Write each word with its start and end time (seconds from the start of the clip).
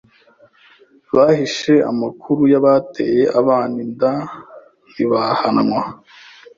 bahishe 1.15 1.73
amakuru 1.91 2.41
y’abateye 2.51 3.21
abana 3.39 3.75
inda 3.85 4.13
ntibahanwa. 4.91 5.81